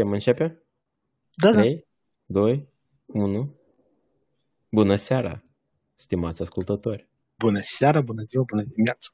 [0.00, 0.62] Putem începe?
[1.34, 1.60] Da, da.
[1.60, 1.86] 3,
[2.26, 2.68] 2,
[3.06, 3.54] 1.
[4.70, 5.42] Bună seara,
[5.94, 7.08] stimați ascultători!
[7.38, 9.08] Bună seara, bună ziua, bună dimineața!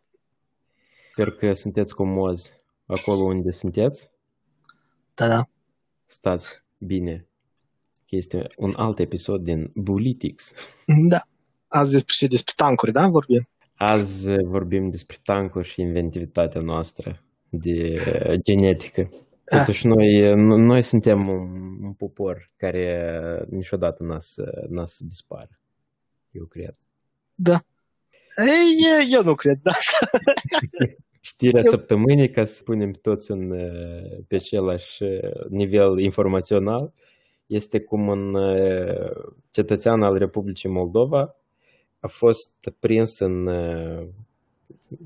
[1.12, 2.52] Sper că sunteți comozi
[2.86, 4.10] acolo unde sunteți.
[5.14, 5.48] Da, da.
[6.04, 7.26] Stați bine,
[8.06, 10.52] că este un alt episod din Bulitics.
[11.08, 11.28] Da.
[11.66, 13.48] Azi despre și despre tancuri, da, vorbim?
[13.74, 18.00] Azi vorbim despre tancuri și inventivitatea noastră de
[18.42, 19.10] genetică.
[19.50, 25.60] Totuși noi, noi suntem un, un popor care niciodată n-a să, n-a să dispară.
[26.30, 26.74] Eu cred.
[27.34, 27.60] Da.
[28.36, 29.72] Ei, eu nu cred, da.
[31.20, 31.70] Știrea eu...
[31.70, 33.48] săptămânii, ca să punem toți în,
[34.28, 35.02] pe același
[35.48, 36.92] nivel informațional,
[37.46, 38.36] este cum un
[39.50, 41.36] cetățean al Republicii Moldova
[42.00, 43.48] a fost prins în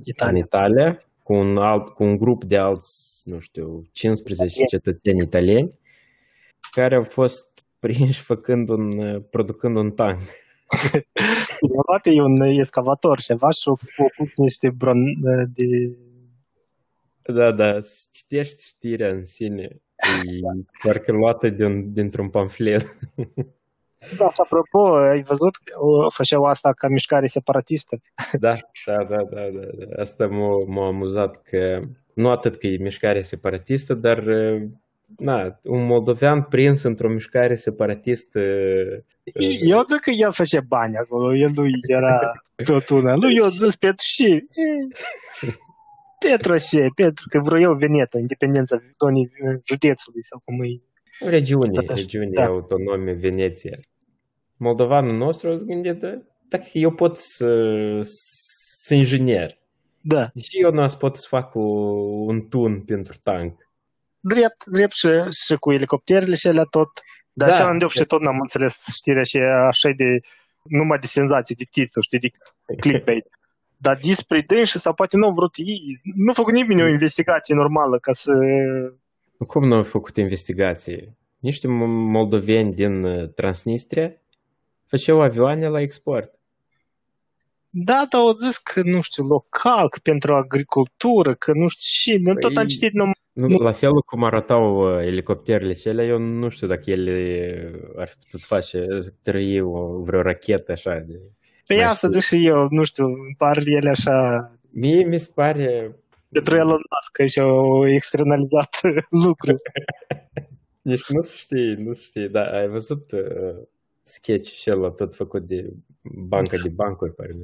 [0.04, 5.22] Italia, în Italia cu un, alt, cu un grup de alți, nu știu, 15 cetățeni
[5.22, 5.78] italieni
[6.70, 10.18] care au fost prinși făcând un, producând un tank.
[11.86, 14.98] Poate e un excavator ceva și au făcut niște bron
[15.52, 15.96] de...
[17.22, 17.78] Da, da,
[18.12, 19.82] citești știrea în sine.
[20.22, 22.98] E parcă luată din, dintr-un pamflet.
[24.16, 25.54] Da, și apropo, ai văzut?
[25.74, 27.96] O, făceau asta ca mișcare separatistă.
[28.40, 28.52] Da,
[28.86, 29.66] da, da, da, da.
[29.78, 30.00] da.
[30.02, 31.80] Asta m-a, m-a amuzat că
[32.14, 34.24] nu atât că e mișcare separatistă, dar
[35.16, 38.40] na, un moldovean prins într-o mișcare separatistă.
[39.60, 42.32] Eu zic că el face bani acolo, el nu era
[42.64, 43.14] tot una.
[43.14, 44.44] Nu, eu zic pentru și...
[46.28, 49.30] Petru și, pentru că vreau eu Veneto, independența zonii
[49.64, 50.80] județului sau cum e
[51.28, 52.44] Regiune, regiune da.
[52.44, 53.78] autonome Veneția.
[54.62, 56.00] Moldovanul nostru a gândit,
[56.48, 57.50] dacă eu pot să,
[58.84, 59.58] să inginer.
[60.00, 60.30] Da.
[60.34, 63.68] Deci eu nu pot să fac un tun pentru tank.
[64.20, 65.08] Drept, drept și,
[65.44, 66.90] și cu elicopterele și alea tot.
[67.32, 67.54] Dar da.
[67.54, 69.36] așa în și tot n-am înțeles știrea și
[69.68, 70.20] așa de
[70.62, 72.30] numai de senzații, de titlu, știi, de
[72.80, 73.26] clickbait.
[73.84, 77.54] Dar despre dânsi sau poate nu au vrut ei, nu a făcut nimeni o investigație
[77.54, 78.32] normală ca să
[79.46, 81.16] cum nu au făcut investigații?
[81.38, 84.20] Niște moldoveni din uh, Transnistria
[84.90, 86.30] făceau avioane la export.
[87.72, 92.22] Da, dar au zis că, nu știu, local, că pentru agricultură, că nu știu și,
[92.22, 93.18] nu tot am păi, citit numai...
[93.32, 97.48] Nu, nu, la felul cum arătau uh, elicopterele cele, eu nu știu dacă ele
[97.96, 98.86] ar fi putut face,
[99.22, 99.60] trăi
[100.02, 101.20] vreo rachetă așa de...
[101.66, 103.06] Păi asta zic și eu, nu știu,
[103.38, 104.50] par ele așa...
[104.70, 105.96] Mie mi se pare
[106.32, 108.80] pentru Elon Musk și au externalizat
[109.24, 109.62] lucruri.
[110.82, 113.62] Deci nu se știe, nu se știe, dar ai văzut uh,
[114.04, 115.72] sketch și ăla tot făcut de
[116.02, 117.34] banca de bancuri, pare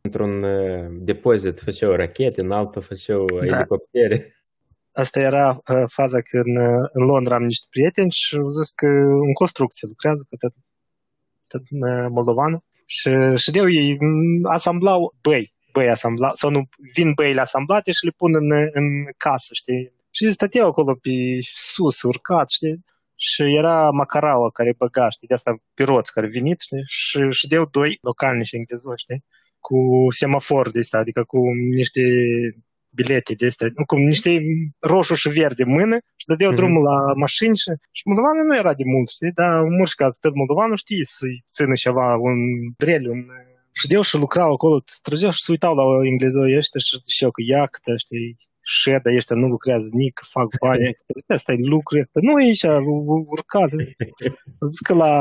[0.00, 3.56] Într-un uh, depozit făceau rachete, în altul făceau da.
[3.56, 4.36] elicoptere.
[4.92, 8.86] Asta era uh, faza când uh, în Londra am niște prieteni și au zis că
[9.26, 10.52] în construcție lucrează pe tot,
[11.48, 13.98] tot uh, moldovanul și, și de ei
[14.42, 18.86] asamblau băi băi asambla- sau nu, vin băile asamblate și le pun în, în
[19.16, 19.92] casă, știi?
[20.10, 22.84] Și stăteau acolo pe sus, urcat, știi?
[23.28, 26.82] Și era Macaraua care băga, știi, de asta pe roți care venit, știi?
[26.86, 29.24] Și, și deu doi localni și englezoi, știi?
[29.66, 29.76] Cu
[30.20, 31.38] semafor de asta, adică cu
[31.80, 32.02] niște
[32.98, 34.30] bilete de astea, cum niște
[34.92, 36.60] roșu și verde în mână și dădeau mm-hmm.
[36.60, 40.34] drumul la mașini și, și moldovanul nu era de mult, știi, dar în mușcat, tot
[40.34, 42.38] moldovanul știi să-i țină ceva, un
[42.82, 43.20] drel, un
[43.80, 47.92] Ședeau și lucrau acolo, trăgeau și se uitau la englezoi ăștia și ziceau că iactă,
[47.96, 50.94] știi, ședa ăștia nu lucrează nici, fac bani,
[51.36, 52.64] asta e lucru, nu e aici,
[53.26, 53.74] urcați.
[54.74, 55.12] Zic că la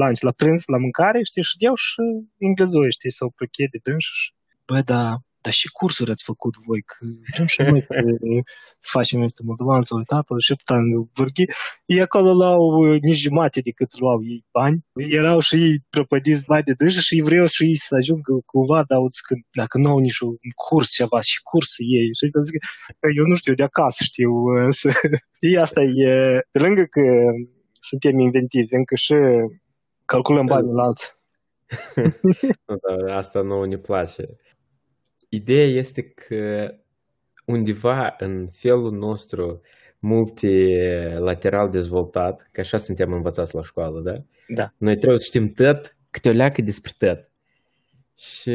[0.00, 2.00] lunch, la prânz, la mâncare, știi, ședeau și
[2.38, 4.34] englezoi, știi, sau prochet de dânși.
[4.66, 5.04] Bă, da,
[5.40, 6.96] dar și cursuri ați făcut voi, că
[7.32, 7.86] vrem și noi
[8.78, 10.82] să facem niște moldovan, sau tatăl și putan
[11.14, 11.44] vârghi.
[11.84, 14.84] Ei acolo luau uh, nici jumate decât luau ei bani.
[14.94, 18.98] Erau și ei prăpădiți bani de dânsă și vreau și ei să ajungă cumva, dar
[18.98, 20.36] auzi că dacă nu au nici un
[20.66, 22.10] curs ceva și curs ei.
[22.18, 22.56] Și să zic,
[23.18, 24.88] eu nu știu, de acasă știu uh, să...
[25.36, 26.10] Știi, asta e,
[26.50, 27.04] pe lângă că
[27.80, 29.14] suntem inventivi, încă și
[30.04, 31.18] calculăm banii la alții.
[32.82, 34.22] Da, asta nu ne place.
[35.32, 36.74] Ideea este că
[37.44, 39.60] undeva în felul nostru
[39.98, 44.14] multilateral dezvoltat, că așa suntem învățați la școală, da?
[44.54, 44.72] Da.
[44.76, 47.30] Noi trebuie să știm tot, câte o leacă despre tot.
[48.16, 48.50] Și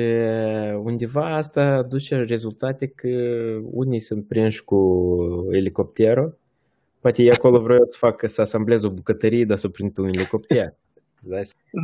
[0.83, 3.10] undeva asta duce rezultate că
[3.63, 4.78] unii sunt prinși cu
[5.51, 6.38] elicopterul,
[7.00, 10.75] poate ei acolo vreau să facă să asambleze o bucătărie, dar să prindă un elicopter.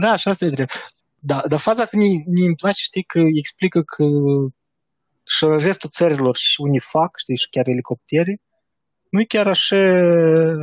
[0.02, 0.72] Da, așa asta e drept.
[1.20, 4.04] Da, dar faza că mi îmi place, știi, că explică că
[5.34, 8.34] și restul țărilor și unii fac, știi, și chiar elicoptere,
[9.12, 9.82] nu e chiar așa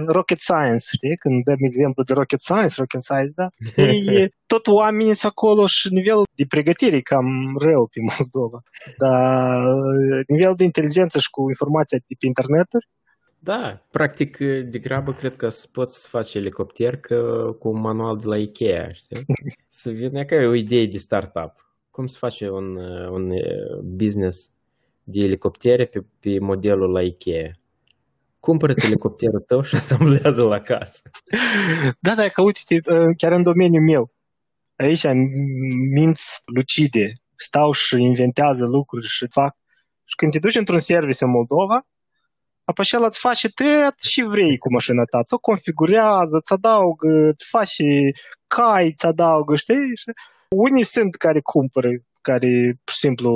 [0.06, 1.16] rocket science, știi?
[1.22, 3.48] Când dăm exemplu de rocket science, rocket science, da?
[4.20, 7.28] E, tot oamenii sunt acolo și nivelul de pregătire e cam
[7.66, 8.58] rău pe Moldova.
[9.02, 9.66] Dar
[10.26, 12.68] nivelul de inteligență și cu informația de pe internet
[13.40, 14.36] da, practic,
[14.70, 19.24] degrabă cred că poți face elicopter că, cu un manual de la Ikea, știi?
[19.80, 21.52] Să vină ca o idee de startup.
[21.90, 22.76] Cum să face un,
[23.10, 23.32] un
[23.96, 24.50] business
[25.12, 27.50] de elicoptere pe, pe modelul la Ikea?
[28.40, 31.02] cumpără elicopterul tău și asamblează la casă.
[32.00, 32.80] Da, da, că uite,
[33.16, 34.12] chiar în domeniul meu,
[34.76, 35.04] aici
[35.94, 39.56] minți lucide, stau și inventează lucruri și fac.
[40.04, 41.86] Și când te duci într-un serviciu în Moldova,
[42.64, 45.22] apoi el îți face tot și vrei cu mașina ta.
[45.22, 47.84] Ți-o configurează, îți adaugă, îți face
[48.46, 49.96] cai, îți adaugă, știi?
[50.00, 50.08] Și
[50.48, 51.88] unii sunt care cumpără
[52.30, 52.50] care,
[52.84, 53.30] pur și simplu,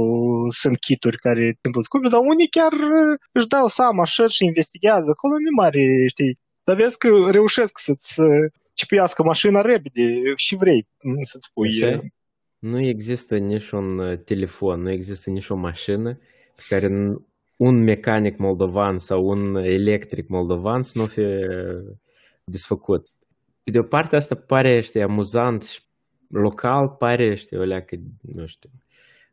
[0.62, 5.08] sunt kituri care simplu scumpi, dar unii chiar uh, își dau seama așa și investigează.
[5.10, 5.84] Acolo nu mare,
[6.14, 6.32] știi,
[6.66, 7.08] dar vezi că
[7.38, 8.44] reușesc să-ți uh,
[8.78, 10.04] cipiască mașina repede
[10.44, 10.80] și vrei
[11.32, 11.68] să-ți pui.
[11.68, 11.90] Așa?
[11.96, 12.04] Uh,
[12.70, 13.88] nu există nici un
[14.24, 16.10] telefon, nu există nici o mașină
[16.56, 16.86] pe care
[17.56, 21.38] un mecanic moldovan sau un electric moldovan să nu fie
[22.44, 23.02] desfăcut.
[23.64, 25.80] Pe de o parte asta pare, știi, amuzant și
[26.28, 28.70] local pare, știi, o leacă, nu știu,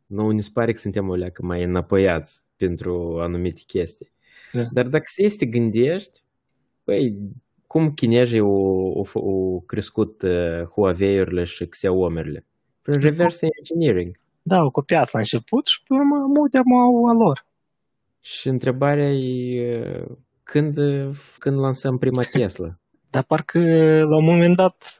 [0.09, 4.11] nu ne pare că suntem o leacă mai înapoiați pentru anumite chestii.
[4.51, 4.63] Da.
[4.71, 6.23] Dar dacă să te gândești,
[6.83, 7.17] păi,
[7.67, 12.45] cum chinezii au, au, au crescut uh, Huawei-urile și Xiaomi-urile?
[12.81, 14.19] Prin reverse engineering.
[14.41, 17.45] Da, au copiat la început și pe urmă multe au a lor.
[18.19, 20.05] Și întrebarea e
[20.43, 20.75] când,
[21.37, 22.79] când lansăm prima Tesla?
[23.09, 23.59] Dar parcă
[24.09, 24.95] la un moment dat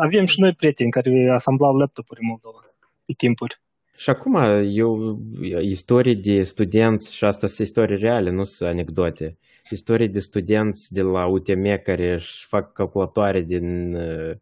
[0.00, 2.60] avem și noi prieteni care asamblau laptopuri în Moldova
[3.04, 3.60] de timpuri.
[4.00, 5.20] Și acum, eu,
[5.60, 9.38] istorii de studenți, și asta sunt istorii reale, nu sunt anecdote,
[9.70, 14.38] istorii de studenți de la UTM care își fac calculatoare din uh, 10.000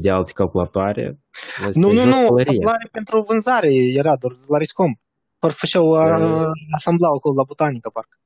[0.00, 1.18] de alte calculatoare.
[1.72, 4.94] Nu, nu, nu, asamblare pentru vânzare era doar la Riscom.
[5.38, 8.18] Parcă făceau, uh, asamblau acolo la botanică, parcă.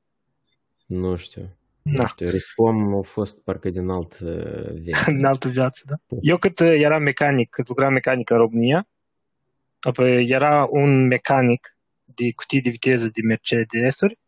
[0.85, 1.41] Nu știu.
[1.81, 2.01] Da.
[2.01, 5.11] Nu știu, Riscom a fost parcă din alt uh, viață.
[5.11, 5.95] din altă viață, da.
[6.21, 8.87] Eu cât uh, eram mecanic, cât lucram mecanic în România,
[9.81, 14.19] apoi era un mecanic de cutii de viteză de Mercedes-uri,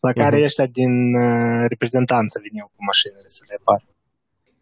[0.00, 0.44] la care uh-huh.
[0.44, 3.84] ăștia din uh, reprezentanță vineau cu mașinile să le repar.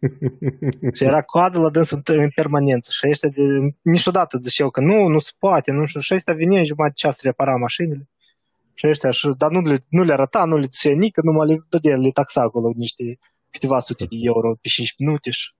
[0.95, 3.43] și era coadă la dânsul în permanență și ăștia de,
[3.81, 7.15] niciodată ziceau că nu, nu se poate, nu știu, și ăștia vineau jumătate de ceas
[7.15, 8.09] să repara mașinile.
[8.73, 11.65] Și ăștia, și, dar nu le, nu le arăta, nu le zicea nică, numai le
[11.69, 13.03] dădea, le taxa acolo niște
[13.51, 15.51] câteva sute de euro pe 5 minute și...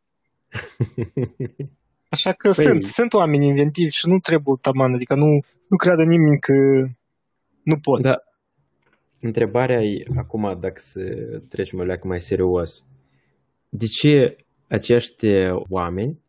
[2.09, 2.63] Așa că păi...
[2.63, 5.39] sunt, sunt oameni inventivi și nu trebuie taman, adică nu,
[5.69, 6.53] nu creadă nimeni că
[7.63, 8.01] nu poți.
[8.01, 8.21] Da.
[9.19, 11.01] Întrebarea e acum, dacă să
[11.49, 12.85] trecem la mai serios,
[13.69, 14.35] de ce
[14.67, 15.27] acești
[15.69, 16.19] oameni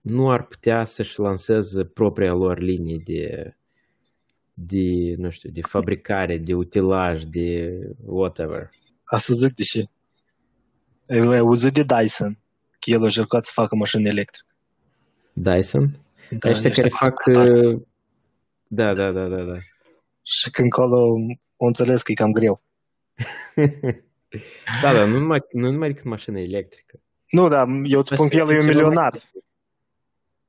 [0.00, 3.54] nu ar putea să-și lanseze propria lor linie de
[4.62, 8.70] de, nu știu, de fabricare, de utilaj, de whatever.
[9.04, 9.84] A să zic de ce.
[11.06, 12.38] Ai auzit de Dyson,
[12.78, 14.49] că el a încercat să facă mașini electrică.
[15.32, 15.98] Dyson?
[16.30, 17.14] Da, Ăștia care fac...
[17.26, 17.82] Uh,
[18.66, 19.58] da, da, da, da, da.
[20.22, 21.14] Și când colo
[21.56, 22.62] o înțeles că e cam greu.
[24.82, 27.00] da, da, nu numai, nu numai decât mașină electrică.
[27.30, 29.22] Nu, da, eu îți spun că el e un milionar.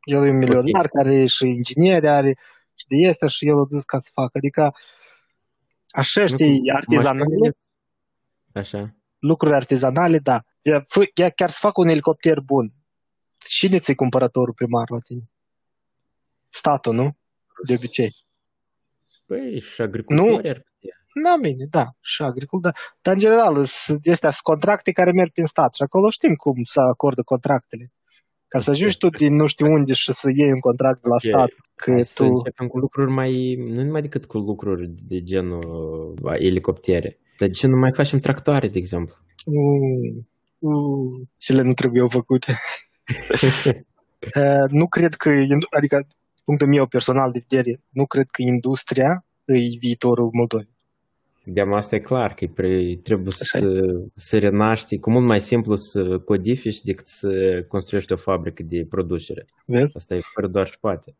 [0.04, 1.04] El e un milionar okay.
[1.04, 2.38] care și inginer are
[2.76, 4.38] și de este și el a zis ca să facă.
[4.38, 4.74] Adică
[5.90, 7.58] așa, știi, artizanale.
[8.54, 8.96] Așa.
[9.20, 10.44] Lucruri artizanale, da.
[10.62, 10.84] Ea,
[11.36, 12.74] chiar să facă un elicopter bun.
[13.48, 15.30] Cine ți-i cumpărătorul primar la tine?
[16.50, 17.18] Statul, nu?
[17.68, 18.16] De obicei.
[19.26, 20.96] Păi și agricultorii ar putea.
[21.24, 25.46] Da, bine, da, și agricultor, dar, dar în general astea sunt contracte care merg prin
[25.46, 27.92] stat și acolo știm cum să acordă contractele.
[28.48, 31.18] Ca să ajungi tu din nu știu unde și să iei un contract de la
[31.18, 31.50] stat.
[31.76, 32.30] Că să tu...
[32.30, 35.64] începem cu lucruri mai, nu numai decât cu lucruri de genul
[36.40, 37.20] elicoptere.
[37.40, 39.16] Dar de ce nu mai facem tractoare, de exemplu?
[39.46, 40.28] Mm,
[40.60, 42.60] mm, cele nu trebuie făcute.
[44.36, 45.32] uh, nu cred că,
[45.70, 46.08] adică,
[46.44, 50.70] punctul meu personal de vedere, nu cred că industria e viitorul Moldovei.
[51.44, 52.46] De asta e clar că
[53.04, 53.82] trebuie să,
[54.16, 57.30] să renaști, cu mult mai simplu să codifici decât să
[57.68, 59.46] construiești o fabrică de producere.
[59.66, 59.98] Vezi?
[59.98, 61.16] Asta e fără doar și poate.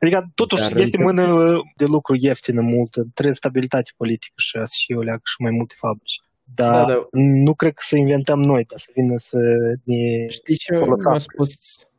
[0.00, 4.92] Adică totuși Dar este mână de lucru ieftină multă, trebuie stabilitate politică și asta și
[4.92, 6.20] eu leac și mai multe fabrici.
[6.55, 7.07] Dar da, da.
[7.11, 9.37] nu cred că să inventăm noi, dar să vină să
[9.83, 10.73] ne Știi ce
[11.09, 11.55] a spus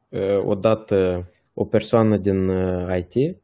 [0.08, 3.36] uh, odată o persoană din uh, IT?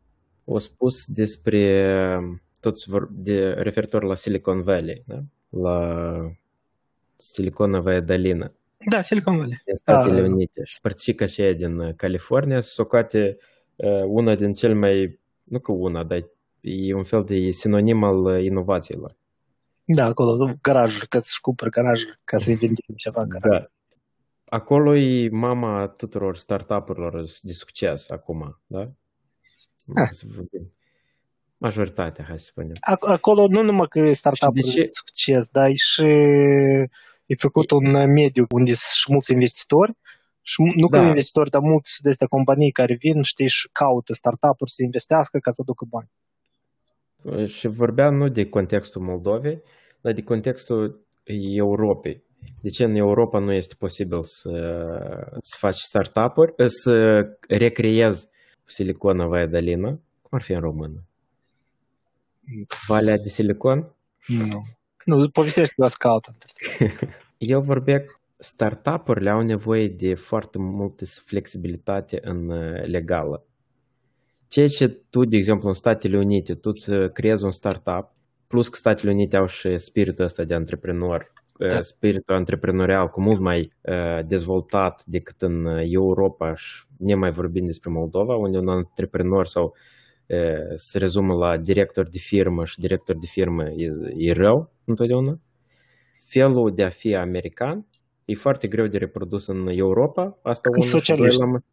[0.55, 5.19] A spus despre uh, toți vor, de, referitor la Silicon Valley, da?
[5.49, 6.33] la
[7.23, 8.51] Siliconovая долина.
[8.91, 9.61] Da, Silicon Valley.
[9.65, 10.29] Din Statele Ah.
[10.29, 10.61] Unite.
[10.65, 13.37] Și părțica și aia din uh, California se socoate
[13.77, 16.19] uh, una din cel mai, nu că una, dar
[16.61, 19.17] e un fel de sinonim al uh, inovațiilor.
[19.90, 23.62] Da, acolo, garajul, că să-și cumpăr garajul ca să-i vindim ceva în garaj.
[23.62, 23.68] Da.
[24.50, 28.80] Acolo e mama tuturor startup-urilor de succes acum, da?
[29.96, 30.10] Ah.
[30.12, 30.72] Să vorbim.
[31.58, 32.72] Majoritatea, hai să spunem.
[32.72, 36.04] Ac- Acolo nu numai că e startup-ul Și de ce- de succes, dar e și
[37.26, 39.94] e făcut un mediu unde sunt mulți investitori
[40.42, 41.04] și mu- nu că Da.
[41.08, 45.52] investitori, dar mulți de astea companii care vin, știi, și caută startup-uri să investească ca
[45.52, 46.10] să ducă bani
[47.46, 49.62] și vorbeam nu de contextul Moldovei,
[50.02, 52.24] dar de contextul Europei.
[52.62, 54.50] De ce în Europa nu este posibil să,
[55.42, 58.30] să faci startup-uri, să recreezi
[58.64, 59.90] Silicona Vaia Dalina?
[60.22, 61.04] Cum ar fi în română?
[62.88, 63.96] Valea de silicon?
[64.28, 64.62] Nu.
[65.06, 66.32] Nu, povestește la scaltă.
[67.38, 72.48] Eu vorbesc startup-urile au nevoie de foarte multă flexibilitate în
[72.86, 73.46] legală.
[74.48, 78.12] Ceea ce tu, de exemplu, în Statele Unite, tu îți creezi un startup,
[78.48, 81.68] plus că Statele Unite au și spiritul ăsta de antreprenor, Da.
[81.68, 81.82] da.
[81.82, 87.90] spiritul antreprenorial cu mult mai uh, dezvoltat decât în uh, Europa și nemai vorbim despre
[87.90, 89.76] Moldova, unde un antreprenor sau
[90.28, 95.40] uh, se rezumă la director de firmă și director de firmă e, e rău întotdeauna.
[96.26, 97.86] Felul de a fi american
[98.26, 101.40] e foarte greu de reprodus în Europa, asta Când unul, și doi socialiști.
[101.40, 101.66] la, mână-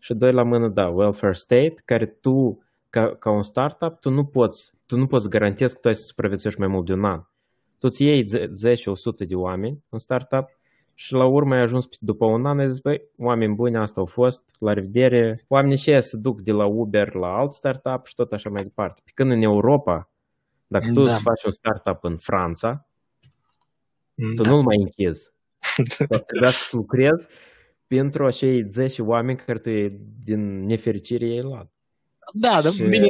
[0.00, 4.24] și doi la mână, da, welfare state, care tu, ca, ca un startup, tu nu
[4.24, 7.20] poți, tu nu poți garantezi că tu ai să supraviețuiești mai mult de un an.
[7.78, 10.48] Tu îți iei 10-100 de oameni în startup
[10.94, 14.00] și la urmă ai ajuns pe- după un an, ai zis, băi, oameni buni, asta
[14.00, 15.44] au fost, la revedere.
[15.48, 19.00] Oamenii și se duc de la Uber la alt startup și tot așa mai departe.
[19.04, 20.10] Pe când în Europa,
[20.66, 21.12] dacă tu Da.
[21.12, 22.86] îți faci un startup în Franța,
[24.36, 24.50] tu Da.
[24.50, 25.30] nu-l mai închizi.
[26.08, 27.28] Tu trebuia să lucrezi
[27.86, 29.70] pentru acei 10 oameni care tu
[30.24, 31.70] din nefericire i-ai luat.
[32.32, 33.06] Da, dar Și, bine,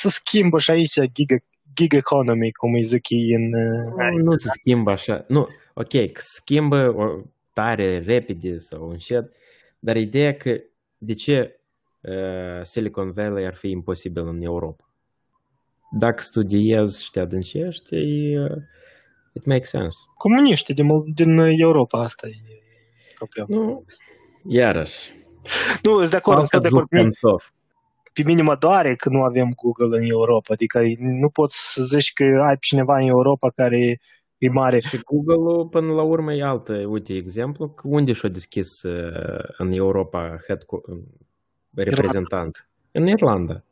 [0.00, 1.42] să schimbă și aici gig,
[1.74, 3.52] gig economy, cum îi zic ei în...
[3.52, 5.24] uh, Nu, nu se schimbă așa.
[5.28, 5.40] Nu,
[5.74, 9.32] ok, că se schimbă o, tare, repede sau încet,
[9.78, 10.60] dar ideea că
[10.98, 11.60] de ce
[12.00, 14.86] uh, Silicon Valley ar fi imposibil în Europa?
[15.98, 18.62] Dacă studiezi și te adâncești, e, uh,
[19.32, 19.96] it makes sense.
[20.16, 22.61] Comuniștii din, Mol- din Europa, asta e
[23.26, 23.64] problemă.
[23.64, 23.84] Nu,
[24.48, 25.10] iarăși.
[25.82, 26.88] Nu, sunt de acord, sunt de acord.
[28.12, 32.12] Pe mine mă doare că nu avem Google în Europa, adică nu poți să zici
[32.12, 34.00] că ai cineva în Europa care
[34.38, 34.80] e mare.
[34.80, 40.38] Și Google-ul, până la urmă, e altă, uite, exemplu, unde și-a deschis uh, în Europa
[40.46, 40.62] head
[41.74, 42.68] reprezentant?
[42.92, 43.64] În Irlanda,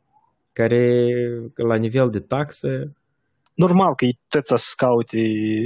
[0.53, 1.13] care
[1.55, 2.95] la nivel de taxe
[3.53, 5.17] normal că ei tăța să caute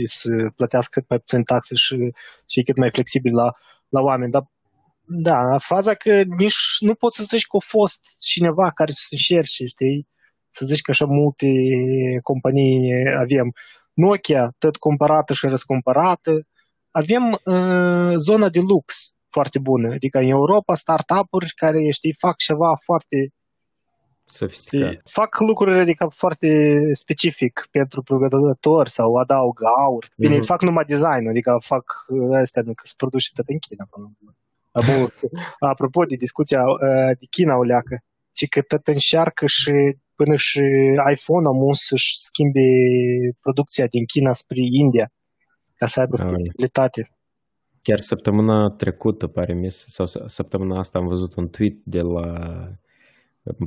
[0.06, 2.14] să plătească cât mai puțin taxe și,
[2.50, 3.54] și cât mai flexibil la
[3.90, 4.44] la oameni, dar
[5.08, 9.66] da, faza că nici nu poți să zici că a fost cineva care să încerce,
[9.66, 10.08] știi?
[10.48, 11.48] Să zici că așa multe
[12.22, 13.54] companii avem.
[13.94, 16.48] Nokia, tot cumpărată și răscumpărată.
[16.92, 19.94] Avem uh, zona de lux foarte bună.
[19.94, 23.18] Adică în Europa, startup-uri care, știi, fac ceva foarte
[24.26, 24.88] sofisticat.
[24.92, 26.48] Știi, fac lucruri adică foarte
[26.94, 30.12] specific pentru producători sau adaugă aur.
[30.18, 30.46] Bine, Mhm.
[30.46, 33.88] fac numai design, adică fac uh, astea nu, că se produce tot în China.
[33.90, 34.36] până la urmă.
[34.72, 35.12] Abu-
[35.72, 37.96] Apropo de discuția uh, de China o leacă,
[38.32, 39.72] ci că tot încearcă și
[40.16, 40.62] până și
[41.14, 42.60] iPhone am să-și schimbe
[43.40, 45.08] producția din China spre India
[45.76, 46.28] ca să aibă Ai.
[46.30, 47.10] flexibilitate.
[47.82, 52.28] Chiar săptămâna trecută, pare mi sau s- săptămâna asta am văzut un tweet de la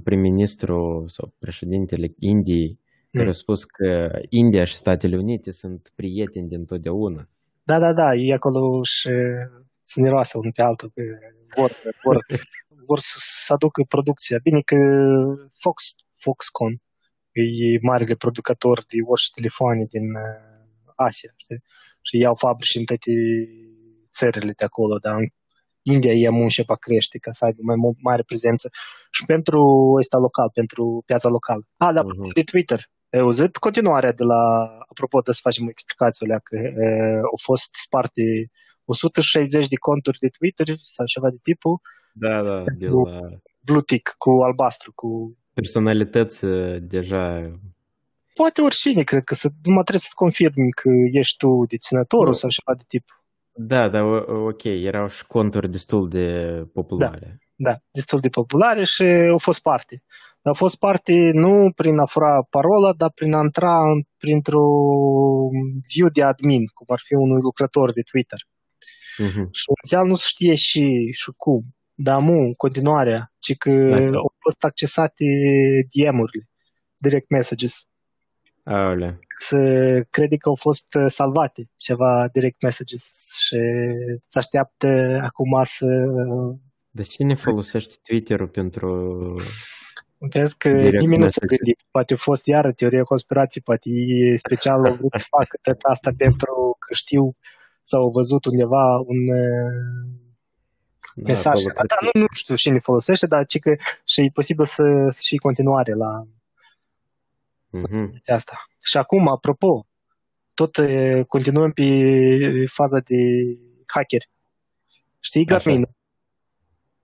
[0.03, 2.81] prim-ministru sau președintele Indiei,
[3.13, 3.31] care Mm.
[3.31, 7.29] a spus că India și Statele Unite sunt prieteni din totdeauna.
[7.63, 9.09] Da, da, da, e acolo și
[9.85, 11.03] să ne roasă unul pe altul, că
[11.57, 11.71] vor,
[12.05, 12.17] vor,
[12.87, 13.17] vor să,
[13.47, 14.39] să aducă producția.
[14.43, 14.77] Bine că
[15.63, 15.77] Fox,
[16.15, 16.75] Foxconn
[17.31, 21.63] e marele producător de orice telefoane din uh, Asia, știi?
[22.03, 23.13] Și iau fabrici în toate
[24.19, 25.29] țările de acolo, dar în
[25.95, 28.69] India e munce pe crește ca să aibă mai mu- mare prezență
[29.11, 29.61] și pentru
[30.01, 31.63] ăsta local, pentru piața locală.
[31.77, 32.33] A, dar Mhm.
[32.35, 32.81] de Twitter.
[33.13, 34.43] Ai auzit continuarea de la,
[34.93, 38.23] apropo de să facem explicația alea, că e, au fost sparte
[38.85, 41.81] 160 de conturi de Twitter sau ceva de tipul,
[42.13, 43.03] Da, da, de Nu.
[43.05, 43.21] la
[43.61, 47.51] blue tick cu albastru, cu personalități uh, deja
[48.35, 52.33] poate oricine, cred că să, numai trebuie să-ți confirmi că ești tu deținătorul Nu.
[52.33, 53.05] sau ceva de tip.
[53.61, 56.27] Da, da, o- ok, erau și conturi destul de
[56.73, 57.39] populare.
[57.57, 60.03] Da, destul de populare și au fost parte.
[60.43, 63.75] a fost parte nu prin a fura parola, dar prin a intra
[64.19, 65.55] printr-un
[65.93, 68.39] view de admin, cum ar fi unui lucrător de Twitter.
[69.27, 69.43] Mhm.
[69.59, 70.85] Și inițial nu se știe și,
[71.21, 71.61] și cum.
[71.95, 74.19] Dar mu, în continuare, ci că Da.
[74.25, 75.25] au fost accesate
[75.93, 76.45] DM-urile,
[77.07, 77.75] direct messages.
[78.69, 79.19] Aolea.
[79.37, 79.57] Să
[80.11, 83.57] crede că au fost uh, salvate ceva direct messages și
[84.29, 84.87] se așteaptă
[85.23, 85.87] acum să
[86.91, 88.89] Dar cine folosește Twitter-ul pentru...
[90.19, 91.57] Vezi că Direct nimeni nu s-a message.
[91.57, 91.79] gândit.
[91.91, 96.11] Poate a fost iară teoria conspirației, poate ei special au vrut să facă tot asta
[96.17, 97.37] pentru că știu
[97.83, 99.73] sau au văzut undeva un uh,
[101.15, 101.53] Da, mesaj.
[101.55, 103.75] acolo cred Dar că- nu, nu știu cine folosește, dar ci că
[104.07, 106.27] și e posibil să să și continuare la
[107.71, 108.21] Mhm.
[108.27, 108.57] asta.
[108.85, 109.87] Și acum, apropo,
[110.55, 111.85] tot uh, continuăm pe
[112.67, 113.17] faza de
[113.87, 114.23] hacker.
[115.21, 115.57] Știi Așa.
[115.65, 115.85] Garmin?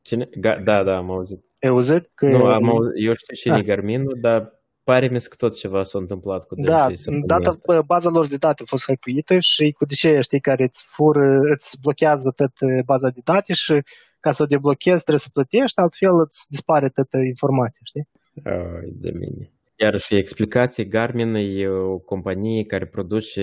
[0.03, 0.25] Cine?
[0.27, 1.45] Ga- da, da, am auzit.
[1.61, 3.61] Ai auzit că Nu, am auzit, eu știu cine Ah.
[3.61, 4.53] e Garminul, dar
[4.85, 7.63] pare mi că tot ceva s-a întâmplat cu Da, dânsii săptămâna data asta.
[7.67, 11.41] bă, baza lor de date a fost hackuită și cu deșeie, știi, care îți fură,
[11.55, 13.83] îți blochează tot uh, baza de date și
[14.21, 18.09] ca să o deblochezi trebuie să plătești, altfel îți dispare toată informația, știi?
[18.45, 19.53] Ai de mine.
[19.77, 23.43] Iarăși, explicație, Garmin e o companie care produce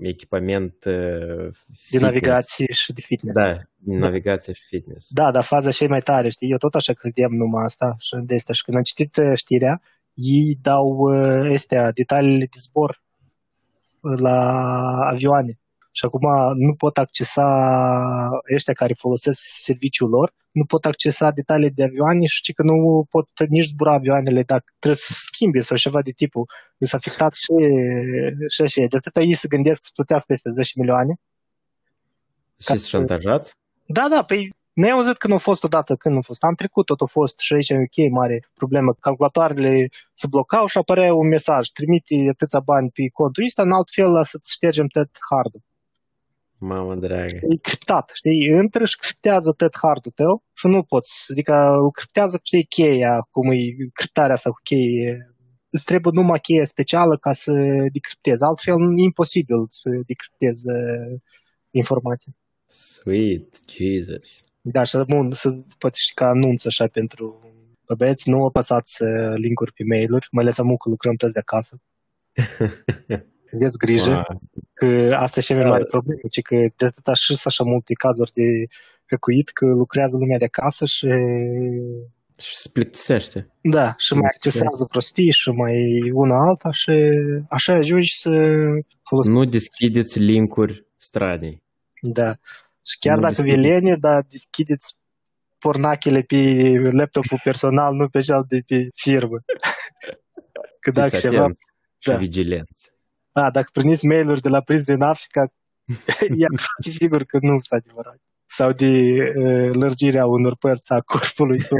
[0.00, 0.92] echipament uh,
[1.44, 2.04] De fitness.
[2.04, 3.40] navigație și de fitness.
[3.42, 5.06] Da, din navigație și fitness.
[5.10, 6.50] Da, dar faza și mai tare, știi?
[6.50, 8.52] Eu tot așa credeam numai asta și de asta.
[8.52, 9.80] Și când am citit uh, știrea,
[10.14, 13.02] ei dau uh, astea, detaliile de zbor
[14.00, 14.38] uh, la
[15.12, 15.58] avioane.
[15.92, 17.46] Și acum nu pot accesa
[18.54, 23.06] ăștia care folosesc serviciul lor, nu pot accesa detaliile de avioane și ci că nu
[23.10, 26.46] pot nici zbura avioanele dacă trebuie să schimbe sau ceva de tipul.
[26.78, 27.52] Deci afectat și,
[28.48, 28.86] și așa.
[28.88, 31.14] De atâta ei se gândesc să plătească peste 10 milioane.
[32.64, 33.54] Ca Și să- șantajați?
[33.86, 36.42] Da, da, păi ne-ai auzit când au fost odată, când nu fost.
[36.44, 38.92] Am trecut, tot a fost și aici în UK mare problemă.
[39.00, 41.68] Calculatoarele se blocau și apărea un mesaj.
[41.68, 45.62] Trimite atâția bani pe contul ăsta, în alt fel să-ți ștergem tot hardul.
[46.60, 47.36] Mamă dragă.
[47.52, 48.46] E criptat, știi?
[48.62, 51.26] Intră și criptează tot hardul tău și nu poți.
[51.30, 53.58] Adică îl criptează cu știi, cheia, cum e
[53.92, 55.34] criptarea asta cu cheie.
[55.70, 57.52] Îți trebuie numai cheia specială ca să
[57.92, 58.42] decriptezi.
[58.42, 61.20] Altfel e imposibil să decriptezi uh,
[61.70, 62.32] informația.
[62.64, 64.44] Sweet Jesus.
[64.60, 67.38] Da, și bun, să poate și ca anunț așa pentru
[67.90, 71.38] Bă, băieți, nu apăsați uh, linkuri pe mail-uri, mai ales acum că lucrăm toți de
[71.38, 71.80] acasă.
[73.54, 74.40] Aveți grijă, Wow.
[74.72, 77.92] că asta e cea mai mare problemă, ci că de atâta și sunt așa multe
[78.04, 78.46] cazuri de
[79.10, 81.08] hăcuit, că lucrează lumea de acasă și
[82.46, 83.38] Și se plictisește.
[83.76, 85.76] da, și mai accesează prostii și mai
[86.12, 86.92] una alta și
[87.48, 88.30] așa ajungi să
[89.08, 89.36] folosești.
[89.38, 91.62] Nu deschideți linkuri stranii.
[92.18, 92.30] Da.
[92.88, 93.68] Și chiar Nu dacă vi deschideți.
[93.68, 94.96] lene, dar deschideți
[95.58, 96.36] pornachele pe
[96.90, 99.38] laptopul personal, nu pe cel de pe firmă.
[100.82, 101.40] Că dacă Fiți ceva...
[101.40, 101.60] atenți
[101.98, 102.10] și
[103.32, 103.40] da.
[103.40, 103.48] vigilenți.
[103.48, 105.40] A, dacă primiți mail-uri de la prinț din Africa,
[106.40, 108.20] e aproape sigur că nu sunt adevărat.
[108.46, 108.88] Sau de
[109.36, 111.78] uh, lărgirea unor părți a corpului tău.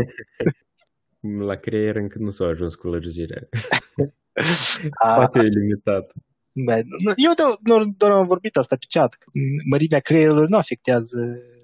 [1.48, 3.48] La creier încă nu s-a ajuns cu lărgirea.
[5.04, 6.12] A, Poate e limitat.
[6.52, 9.14] da, nu, eu doar, doar, doar am vorbit asta pe chat.
[9.14, 9.30] că
[9.70, 11.20] Mărimea creierului nu afectează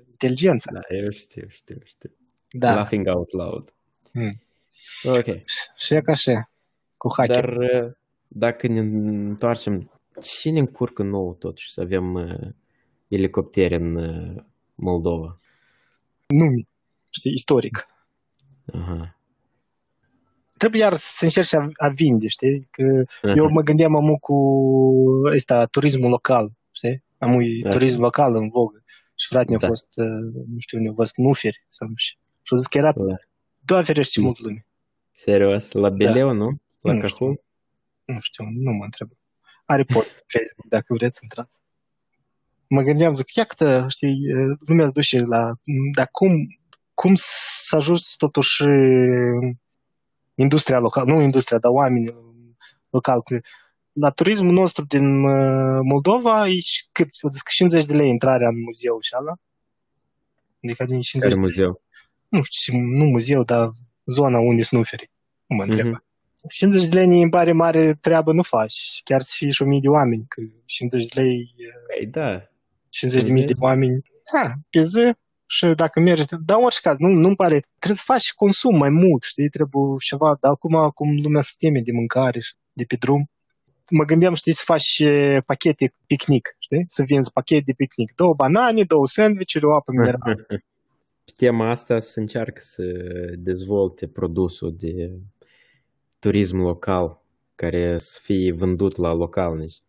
[0.09, 0.73] inteligența.
[0.73, 2.11] Da, eu știu, știu, știu.
[2.51, 2.75] Da.
[2.75, 3.75] Laughing out loud.
[4.13, 4.41] Hmm.
[5.05, 5.45] Ok.
[5.77, 6.51] Și e ca așa,
[6.97, 7.45] cu hacker.
[7.45, 7.93] Dar uh,
[8.29, 9.91] dacă ne întoarcem,
[10.23, 12.49] cine încurcă nou totuși să avem uh,
[13.09, 14.43] elicoptere în uh,
[14.75, 15.37] Moldova?
[16.27, 16.47] Nu,
[17.11, 17.87] știi, istoric.
[18.73, 19.19] Aha.
[20.57, 22.69] Trebuie iar să încerci a, a vinde, știi?
[22.71, 23.05] Că
[23.37, 24.35] eu mă gândeam amu cu
[25.35, 27.03] ăsta, turismul local, știi?
[27.19, 27.69] Amu e Da.
[27.69, 28.83] turism local în vogă.
[29.15, 29.67] Și frate mi-a Da.
[29.67, 30.07] fost, uh,
[30.49, 31.65] nu știu, ne-a fost nuferi.
[31.69, 33.15] Sau, și, și a zis că era, Da.
[33.65, 34.25] doar ferește Mm.
[34.27, 34.67] mult lume.
[35.13, 35.73] Serios?
[35.73, 36.57] La Beleu, nu?
[36.81, 37.41] La Nu Cahul?
[38.07, 39.09] Nu știu, nu mă întreb.
[39.65, 41.59] Are pot pe Facebook, dacă vreți să intrați.
[42.69, 44.17] Mă gândeam, zic, ia câtă, știi,
[44.67, 45.53] lumea se duce la...
[45.95, 46.33] Dar cum,
[46.95, 48.63] cum să ajungi totuși
[50.35, 52.15] industria locală, nu industria, dar oamenii
[52.91, 53.23] locali.
[53.23, 53.39] că
[53.93, 57.09] La turismul nostru din uh, Moldova e și cât?
[57.21, 59.35] O zis că 50 de lei intrarea în muzeu și ala.
[60.63, 61.83] Adică din 50 Care de muzeu?
[62.29, 63.73] nu știu, nu muzeu, dar
[64.05, 65.11] zona unde snuferi.
[65.47, 65.87] Nu mă întreb.
[65.87, 66.06] Mhm.
[66.49, 69.01] 50 de lei îmi pare mare treabă nu faci.
[69.05, 71.55] Chiar să fii și 1000 de oameni, că 50 de lei,
[71.87, 72.49] Păi da.
[72.89, 75.13] 50 de mii de oameni, ha, pe zi,
[75.47, 78.89] și dacă mergi, dar în orice caz, nu, nu-mi pare, trebuie să faci consum mai
[78.89, 82.97] mult, știi, trebuie ceva, dar acum, cum lumea se teme de mâncare și de pe
[82.97, 83.31] drum,
[83.91, 88.35] mă gândeam, știi, să faci eh, pachete picnic, știi, să vinzi pachet de picnic, două
[88.35, 90.47] banane, două sandwich-uri, o apă minerală.
[91.27, 92.83] Pe tema asta se încearcă să
[93.39, 95.11] dezvolte produsul de
[96.19, 97.23] turism local
[97.55, 99.83] care să fie vândut la localnici.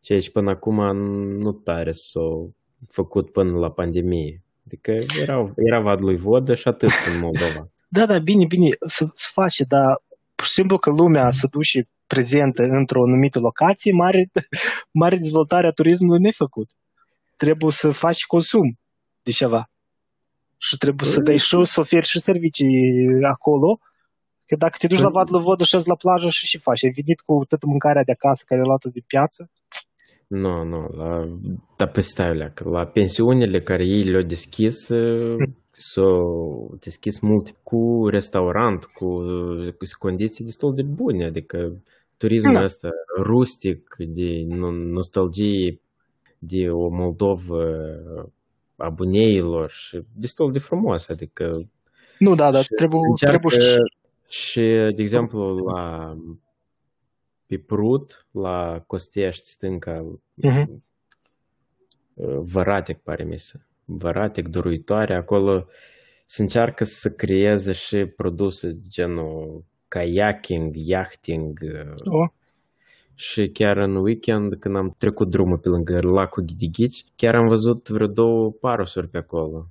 [0.00, 0.96] Ceea ce până acum
[1.38, 2.54] nu tare s-au
[2.88, 4.42] făcut până la pandemie.
[4.66, 7.68] Adică erau, era vad lui Vodă și atât în Moldova.
[7.92, 10.02] Da, da, bine, bine, să, să face, dar
[10.34, 14.30] pur și simplu că lumea se duce prezentă într-o anumită locație, mare,
[15.02, 16.70] mare dezvoltare a turismului nu făcut.
[17.36, 18.78] Trebuie să faci consum
[19.22, 19.70] de ceva.
[20.56, 22.68] Și trebuie să dai și să oferi și servicii
[23.22, 23.78] acolo.
[24.50, 26.84] Că dacă te duci la Vad Vodă și la plajă și ce faci?
[26.84, 29.50] Ai venit cu toată mâncarea de acasă care ai luat-o de piață?
[30.26, 31.10] Nu, nu, la,
[31.76, 34.76] da pe stai la pensiunile care ei le-au deschis,
[35.90, 39.06] s-au deschis mult cu restaurant, cu,
[39.78, 41.58] cu condiții destul de bune, adică
[42.16, 42.62] turismul da.
[42.62, 42.88] ăsta
[43.22, 44.30] rustic, de
[44.98, 45.80] nostalgie
[46.38, 47.62] de o Moldovă
[48.76, 51.50] a buneilor și destul de frumos, adică
[52.18, 53.76] nu, da, dar trebuie, trebuie și...
[54.30, 54.60] și,
[54.96, 56.14] de exemplu, la
[57.46, 60.64] pe Prut, la Costești, stânca, uh-huh.
[62.42, 65.66] Văratec, pare mi se văratec, duruitoare, acolo
[66.26, 71.58] se încearcă să creeze și produse genul kayaking, yachting.
[71.98, 72.30] Oh.
[73.14, 77.88] Și chiar în weekend, când am trecut drumul pe lângă lacul Ghidighici, chiar am văzut
[77.88, 79.66] vreo două parusuri pe acolo.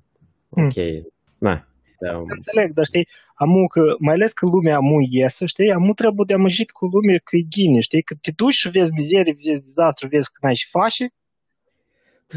[0.50, 0.66] Hmm.
[0.66, 1.08] Ok, mm.
[1.38, 1.69] na.
[2.00, 2.24] Da.
[2.28, 6.34] Înțeleg, dar știi, amu că, mai ales că lumea amu iese, știi, amu trebuie de
[6.34, 10.08] amăjit cu lumea că e ghine, știi, că te duci și vezi mizerie, vezi dezastru,
[10.08, 11.14] vezi că n-ai și face.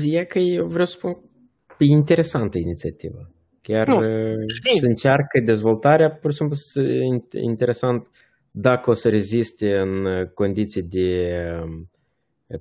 [0.04, 1.16] E că eu vreau să spun,
[1.78, 3.30] E interesantă inițiativa.
[3.60, 4.44] Chiar nu, uh,
[4.80, 6.56] se încearcă dezvoltarea, pur și simplu
[7.40, 8.08] interesant
[8.50, 11.90] dacă o să reziste în condiții de um,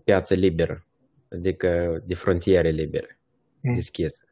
[0.03, 0.85] piață liberă,
[1.31, 3.19] adică de frontiere libere,
[3.61, 3.75] mm.
[3.75, 4.23] deschise.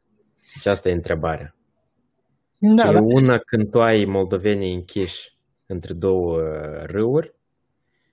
[0.54, 1.54] Deci asta e întrebarea.
[2.62, 3.00] Da, e da.
[3.00, 6.40] una când tu ai moldovenii închiși între două
[6.84, 7.34] râuri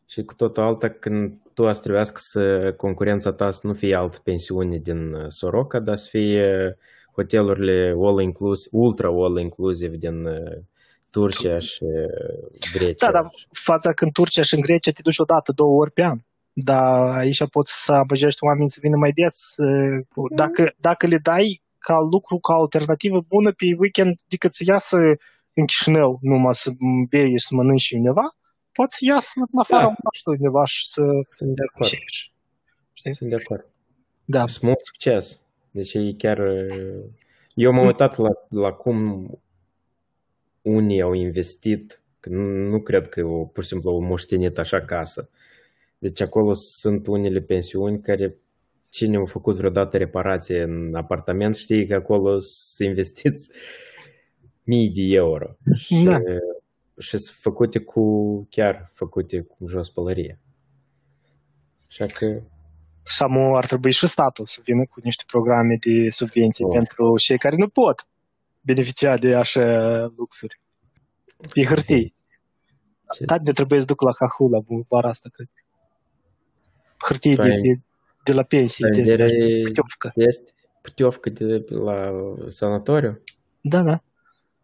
[0.06, 4.18] și cu totul alta când tu ați trebuiască să concurența ta să nu fie altă
[4.24, 6.78] pensiune din uh, Soroca, dar să fie
[7.14, 10.58] hotelurile all-inclusive, ultra-all-inclusive din uh,
[11.10, 13.06] Turcia și uh, Grecia.
[13.06, 16.04] Da, dar fața când Turcia și în Grecia te duci o dată, două ori pe
[16.04, 16.20] an.
[16.54, 19.56] Dar aici poți să abăjești oamenii să vină mai des.
[20.36, 24.98] Dacă, dacă le dai ca lucru, ca alternativă bună pe weekend, decât să iasă
[25.54, 26.70] în Chișinău numai să
[27.10, 28.26] bei și să mănânci undeva,
[28.72, 30.32] poți să iasă în afara da.
[30.32, 31.04] undeva și să...
[31.30, 31.90] Sunt de acord.
[32.94, 33.14] Știi?
[33.14, 33.66] Sunt de acord.
[34.26, 34.48] Da.
[34.48, 35.40] Sunt mult succes.
[35.72, 36.40] Deci e chiar...
[37.54, 39.30] Eu m-am uitat la, la cum
[40.62, 44.82] unii au investit, că nu, nu cred că o, pur și simplu au moștenit așa
[44.82, 45.30] casă.
[45.98, 48.36] Deci acolo sunt unele pensiuni care
[48.90, 53.52] cine a făcut vreodată reparație în apartament știe că acolo să investiți
[54.64, 55.58] mii de euro.
[55.76, 56.18] Și da
[57.00, 58.04] și sunt făcute cu,
[58.50, 60.40] chiar făcute cu jos pălărie.
[61.88, 62.42] Așa că...
[63.06, 66.72] Și amu ar trebui și statul să vină cu niște programe de subvenții oh.
[66.74, 68.08] pentru cei care nu pot
[68.62, 69.66] beneficia de așa
[70.16, 70.62] luxuri.
[71.54, 72.16] E hârtii.
[73.26, 75.50] Da, ne trebuie să duc la Cahula, bar asta, cred.
[76.98, 77.82] Hârtii de, de,
[78.28, 78.90] de, la pensie.
[78.94, 80.12] De, de, de putiovcă.
[80.16, 82.12] Este putiovcă de la
[82.48, 83.22] sanatoriu?
[83.62, 84.04] Da, da.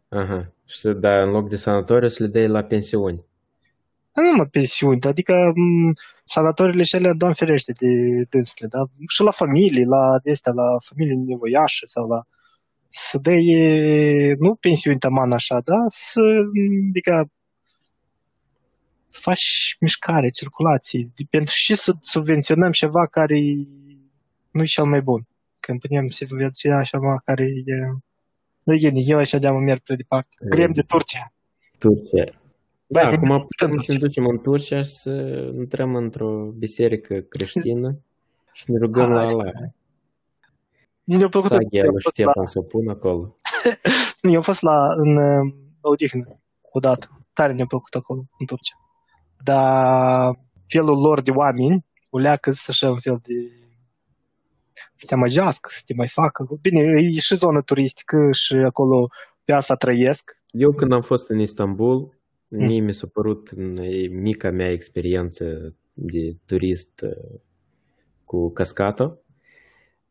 [0.10, 0.52] Aha.
[0.66, 3.26] Și să, da, în loc de sanatoriu să le dai la pensiuni.
[4.14, 7.88] Nu mă pensiuni, adică m- sanatoriile și alea, doamne ferește de
[8.30, 8.84] dânsele, da?
[9.08, 12.24] Și la familie, la astea, la familie nevoiașă sau la
[12.88, 13.46] să dai,
[14.38, 15.80] nu pensiuni taman așa, da?
[15.88, 16.20] Să,
[16.90, 17.30] adică
[19.14, 23.40] să faci mișcare, circulație, pentru și să subvenționăm ceva care
[24.52, 25.28] nu e cel mai bun.
[25.60, 27.76] Când putem subvenționa ceva care e
[28.64, 30.36] nu e eu așa de merg prea departe.
[30.50, 31.34] Grem de Turcia.
[31.78, 32.26] Turcia.
[32.88, 35.12] Da, Băi, acum putem să ne ducem în Turcia și să
[35.56, 38.00] intrăm într-o biserică creștină
[38.52, 39.54] și ne rugăm la Allah.
[41.04, 43.36] Mi-a plăcut Saghia lui Ștefan să o pun acolo.
[44.22, 46.40] nu, eu am fost la, în uh, odihnă
[46.72, 47.26] odată.
[47.34, 48.83] Tare mi-a plăcut acolo, în Turcia.
[49.44, 53.34] Dar felul lor de oameni, o leacă așa un fel de
[54.96, 56.60] să te amăgească, să te mai facă.
[56.62, 59.10] Bine, e și zonă turistică și acolo
[59.44, 60.32] pe asta trăiesc.
[60.52, 62.66] Eu când am fost în Istanbul, mm.
[62.66, 63.56] mie mi s-a părut
[64.10, 67.40] mica mea experiență de turist uh,
[68.26, 69.20] cu cascato,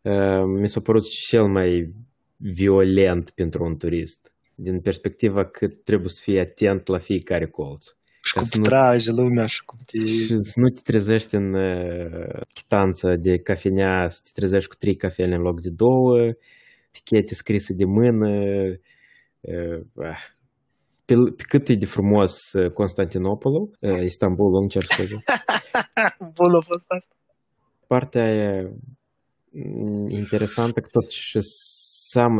[0.02, 1.94] uh, mi s-a părut cel mai
[2.36, 7.86] violent pentru un turist, din perspectiva că trebuie să fii atent la fiecare colț.
[8.24, 9.98] Și cum te trage lumea și cum te...
[10.06, 14.96] Și să nu te trezești în uh, chitanță de cafenea, să te trezești cu trei
[14.96, 16.18] cafele în loc de două,
[16.88, 18.28] etichete scrise de mână.
[19.40, 19.80] Uh,
[21.04, 22.32] pe, pe cât e de frumos
[22.74, 23.70] Constantinopolul,
[24.02, 25.14] Istanbulul, îmi cer scuze.
[26.36, 27.14] Bun a fost asta.
[27.86, 28.72] Partea e
[30.08, 31.38] interesantă că totuși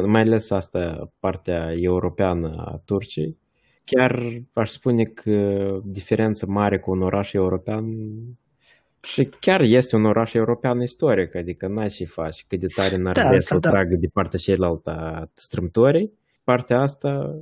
[0.07, 3.39] mai ales asta, partea europeană a Turciei,
[3.85, 7.85] chiar aș spune că diferență mare cu un oraș european
[9.01, 13.15] și chiar este un oraș european istoric, adică n-ai și faci, cât de tare n-ar
[13.15, 13.71] da, să da.
[13.71, 16.13] tragă de partea cealaltă a strâmtorii.
[16.45, 17.39] Partea asta...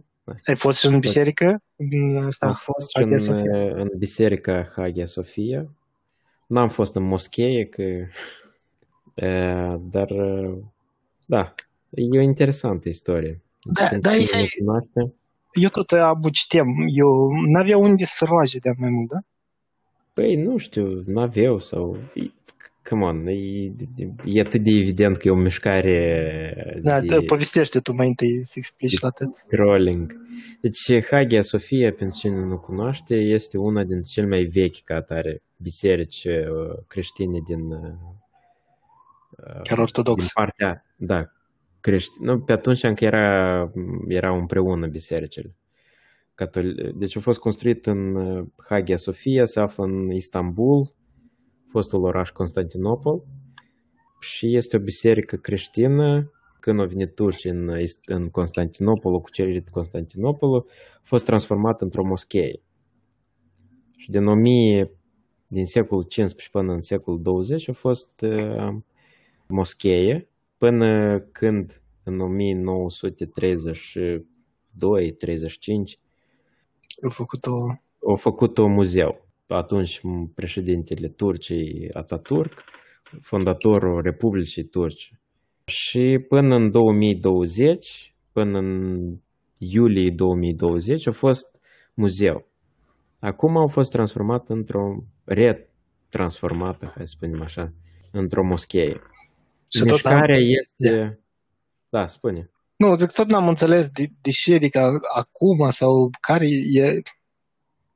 [0.47, 1.63] Ai fost și în biserică?
[2.27, 3.13] Asta, Am fost și în,
[3.75, 5.69] în biserica Hagia Sofia.
[6.47, 7.83] N-am fost în moschee, că...
[9.93, 10.09] dar
[11.27, 11.55] da,
[11.91, 13.43] e o interesantă istorie.
[13.65, 14.11] Da, da,
[15.53, 16.67] eu tot abucitem.
[16.95, 19.19] Eu n-avea unde să roage de mai mult, da?
[20.15, 21.97] Păi, nu știu, n-aveau sau...
[22.89, 23.73] Come on, e,
[24.25, 27.21] e atât de evident că e o mișcare Da, de...
[27.21, 29.39] povestește tu mai întâi să explici la tăți.
[29.39, 30.17] Scrolling.
[30.61, 35.43] Deci, Hagia Sofia, pentru cine nu cunoaște, este una dintre cele mai vechi ca atare
[35.57, 37.61] biserici uh, creștine din...
[37.61, 37.93] Uh,
[39.63, 40.19] Chiar ortodox.
[40.19, 41.31] Din partea, da,
[41.81, 42.27] creștini.
[42.27, 43.73] Nu, pe atunci încă era,
[44.09, 45.55] erau împreună bisericile.
[46.35, 50.95] Catol- deci a fost construit în uh, Hagia Sofia, se află în Istanbul,
[51.69, 53.25] fostul oraș Constantinopol,
[54.21, 56.31] și este o biserică creștină.
[56.61, 57.71] Când au venit turci în,
[58.05, 60.57] în Constantinopol, cu cucerit Constantinopol,
[60.97, 62.63] a fost transformat într-o moschee.
[63.97, 64.91] Și din 1000,
[65.47, 68.77] din secolul 15 până în secolul 20 a fost uh,
[69.47, 70.29] moschee,
[70.63, 72.21] până când în 1932-35
[77.03, 77.57] au făcut o...
[78.09, 79.29] Au făcut o muzeu.
[79.47, 80.01] Atunci
[80.35, 82.65] președintele Turciei Ataturk,
[83.21, 85.13] fondatorul Republicii Turci.
[85.65, 89.01] Și până în 2020, până în
[89.59, 91.47] iulie 2020, a fost
[91.95, 92.49] muzeu.
[93.19, 97.73] Acum au fost transformat într-o retransformată, hai să spunem așa,
[98.13, 99.01] într-o moschee.
[99.75, 100.59] Și Mișcarea tot am...
[100.61, 101.21] este...
[101.89, 102.51] Da, spune.
[102.77, 104.81] Nu, zic, tot n-am înțeles de, de ce, adică
[105.15, 107.03] acum sau care e...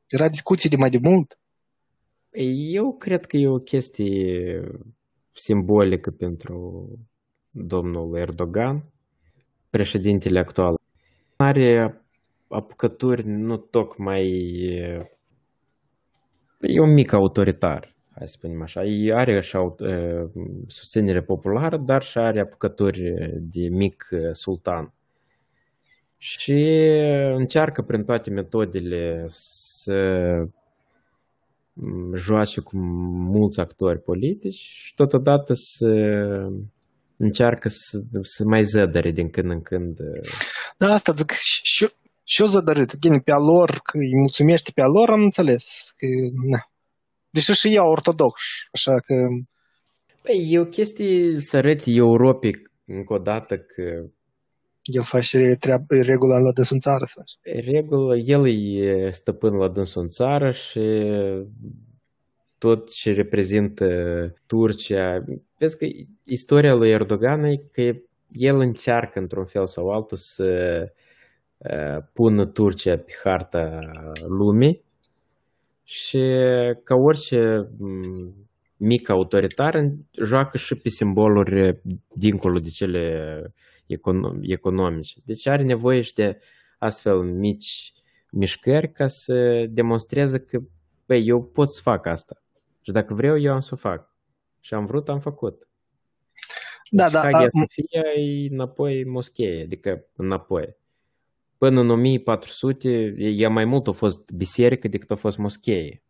[0.06, 1.38] Era discuții de mai de mult?
[2.72, 4.60] Eu cred că e o chestie
[5.30, 6.88] simbolică pentru
[7.50, 8.92] domnul Erdogan,
[9.70, 10.78] președintele actual.
[11.36, 12.02] Are
[12.48, 14.26] apucături nu tocmai...
[16.60, 18.80] E un mic autoritar hai să spunem așa.
[19.14, 19.56] Are și
[20.66, 24.92] susținere populară, dar și are apucături de mic sultan.
[26.16, 26.52] Și
[27.34, 29.96] încearcă prin toate metodele să
[32.14, 32.76] joace cu
[33.30, 35.88] mulți actori politici și totodată să
[37.16, 39.96] încearcă să, să mai zădăre din când în când.
[40.76, 41.88] Da, asta zic și,
[42.24, 42.94] și eu zădărit.
[43.24, 45.94] Pe a lor, că îi mulțumește pe a lor, am înțeles.
[45.96, 46.06] Că,
[46.50, 46.68] na,
[47.34, 48.40] Deși și ea ortodox,
[48.72, 49.14] așa că...
[50.22, 52.52] Păi, e o chestie să arăti Europei
[52.84, 53.82] încă o dată că...
[54.82, 57.22] El face treabă, regula la dânsul în țară, să
[57.72, 60.80] Regulă, el e stăpân la dânsul în țară și
[62.58, 63.86] tot ce reprezintă
[64.46, 65.24] Turcia.
[65.58, 65.86] Vezi că
[66.24, 67.82] istoria lui Erdogan e că
[68.30, 70.82] el încearcă într-un fel sau altul să
[71.56, 73.78] uh, pună Turcia pe harta
[74.26, 74.84] lumii
[75.84, 76.20] și
[76.84, 77.68] ca orice
[78.76, 79.92] mic autoritar
[80.24, 81.80] joacă și pe simboluri
[82.12, 83.54] dincolo de cele
[84.46, 85.20] economice.
[85.24, 86.38] Deci are nevoie și de
[86.78, 87.92] astfel mici
[88.30, 90.58] mișcări ca să demonstreze că
[91.06, 92.42] băi, eu pot să fac asta.
[92.80, 94.14] Și dacă vreau, eu am să o fac.
[94.60, 95.68] Și am vrut, am făcut.
[96.90, 97.20] Da, deci, da.
[97.20, 100.76] Hagia Sofia e înapoi moschee, adică înapoi
[101.64, 106.02] până în 1400, ea mai mult a fost biserică decât a fost moschee.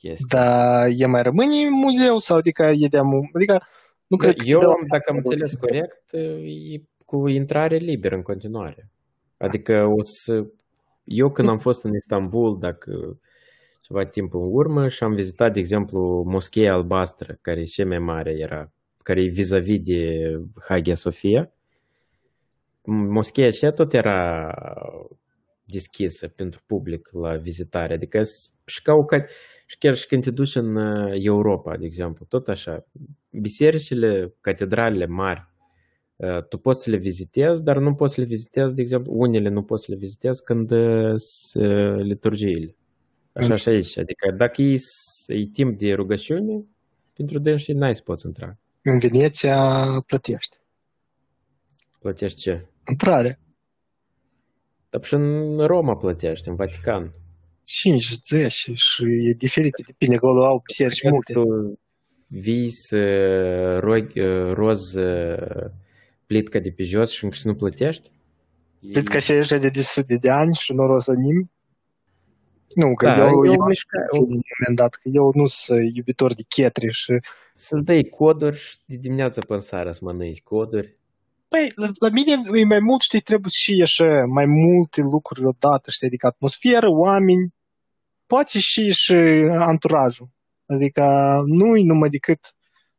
[0.00, 0.24] Este.
[0.28, 2.98] Da, e mai rămâne muzeu sau adică e de
[3.32, 3.62] Adică
[4.06, 4.58] nu cred da, că Eu,
[4.90, 6.12] dacă am înțeles corect,
[6.72, 8.90] e cu intrare liberă în continuare.
[9.36, 10.46] Adică o să...
[11.04, 13.18] Eu când am fost în Istanbul, dacă
[13.80, 17.98] ceva timp în urmă și am vizitat, de exemplu, moscheea albastră, care e cea mai
[17.98, 20.30] mare era, care e vis-a-vis de
[20.68, 21.52] Hagia Sofia,
[22.90, 24.50] moscheea aceea tot era
[25.64, 27.94] deschisă pentru public la vizitare.
[27.94, 28.22] Adică
[28.64, 29.04] și ca o,
[29.66, 32.86] și chiar și când te duci în uh, Europa, de exemplu, tot așa,
[33.30, 35.48] bisericile, catedralele mari,
[36.16, 39.48] uh, tu poți să le vizitezi, dar nu poți să le vizitezi, de exemplu, unele
[39.48, 42.74] nu poți să le vizitezi când uh, sunt liturgiile.
[43.32, 43.98] Așa și aici.
[43.98, 44.74] Adică dacă e,
[45.26, 46.64] e timp de rugăciune,
[47.12, 48.58] pentru dânsi n-ai să poți intra.
[48.82, 49.58] În Veneția
[50.06, 50.56] plătești.
[51.98, 52.69] Plătești ce?
[52.90, 53.38] Intrare.
[54.90, 57.12] Dar și în Roma plătești, în Vatican.
[57.64, 61.32] 5, 10 și e diferit, depinde, acolo au biserici multe.
[61.32, 61.44] Tu
[62.26, 62.98] vii să
[63.78, 64.20] rogi,
[64.52, 64.80] roz
[66.26, 68.10] plitca de pe jos și încă și nu plătești?
[68.92, 71.50] Plitca și așa de de sute de ani și nu roz nimeni?
[72.74, 74.06] Nu, că Da, eu, e o eu, mișcare.
[74.18, 77.12] eu, moment dat, că eu nu sunt iubitor de chetre și...
[77.54, 80.98] Să-ți dai coduri și de dimineață până seara să mănânci coduri.
[81.52, 84.08] Păi, la, la mine e mai mult, știi, trebuie și așa,
[84.38, 87.44] mai multe lucruri odată, știi, adică atmosferă, oameni,
[88.26, 89.16] poate și și
[89.72, 90.28] anturajul.
[90.74, 91.04] Adică
[91.58, 92.40] nu-i numai decât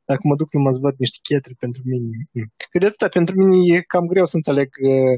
[0.10, 2.18] dacă mă duc numai să văd niște chetre pentru mine.
[2.32, 2.50] Mm.
[2.72, 5.16] Că de atâta pentru mine e cam greu să înțeleg uh,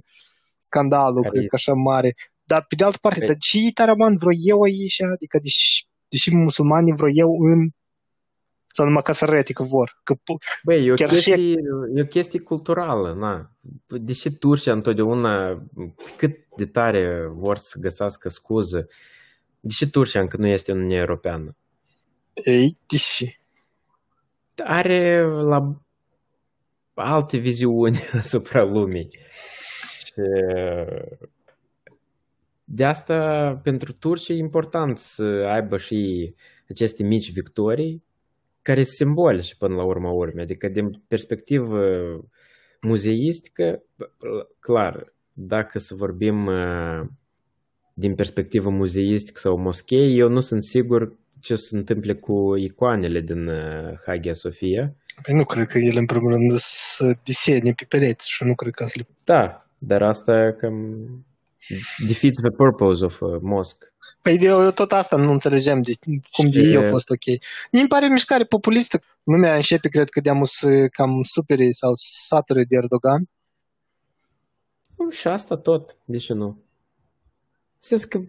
[0.67, 1.51] scandalul, Care cred e?
[1.51, 2.11] că așa mare.
[2.51, 4.97] Dar pe de altă parte, Păi- dar ce taraman vreau eu aici?
[5.15, 5.69] Adică deși,
[6.13, 7.59] deși musulmanii vreau eu în
[8.75, 9.99] sau numai ca să arăte că vor.
[10.03, 11.55] Că, po- Băi, e o, Chiar și- chestie,
[11.95, 13.51] e o chestie culturală, na.
[13.87, 15.63] Deși Turcia întotdeauna,
[16.17, 18.87] cât de tare vor să găsească scuză,
[19.59, 21.55] deși Turcia încă nu este în Uniunea Europeană,
[22.33, 23.39] ei, deși.
[24.63, 25.81] are la
[26.93, 29.09] alte viziuni asupra lumii.
[30.05, 30.13] Și
[32.63, 33.15] de asta,
[33.63, 36.33] pentru Turcia e important să aibă și
[36.69, 38.03] aceste mici victorii,
[38.63, 40.43] care sunt simbolice până la urma urmei.
[40.43, 41.79] Adică, din perspectivă
[42.81, 43.83] muzeistică,
[44.59, 47.01] clar, dacă să vorbim uh,
[47.93, 52.55] din perspectivă muzeistică sau moschei, eu nu sunt sigur ce o să se întâmple cu
[52.55, 54.95] icoanele din uh, Hagia Sofia.
[55.21, 58.73] Păi nu cred că ele, în primul rând, să desene pe pereți și nu cred
[58.73, 59.07] că să le...
[59.23, 60.75] Da, dar asta cam
[62.07, 63.92] defeats the purpose of a mosque.
[64.23, 65.91] Păi eu, eu tot asta nu înțelegem de
[66.31, 67.23] cum de Și- ei au fost ok.
[67.71, 69.01] Mi pare mișcare populistă.
[69.23, 70.43] Lumea începe, cred că de-am
[70.91, 73.29] cam supere sau sature de Erdogan.
[74.95, 76.61] Bun, Și asta tot, de ce nu?
[77.79, 78.19] Sens că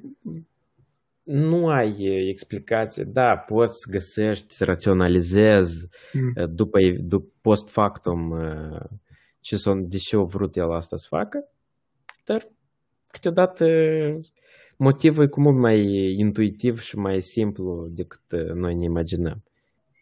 [1.22, 3.04] nu ai e, explicație.
[3.04, 6.32] Da, poți să găsești, să raționalizezi Mm.
[6.34, 8.78] e, după, după post factum e,
[9.40, 11.48] ce s-o, de ce au vrut el asta să facă,
[12.24, 12.48] dar
[13.06, 13.64] câteodată
[14.76, 15.80] motivul e cu mult mai
[16.18, 19.42] intuitiv și mai simplu decât e, noi ne imaginăm.